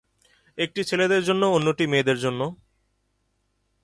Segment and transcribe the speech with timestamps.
[0.57, 2.41] একটি ছেলেদের জন্য আর অন্যটি মেয়েদের জন্য।